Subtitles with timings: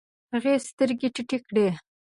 [0.33, 1.67] هغې سترګې ټيټې کړې.